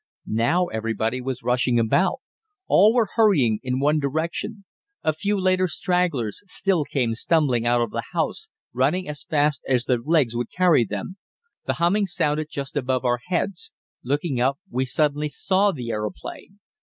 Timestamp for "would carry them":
10.35-11.17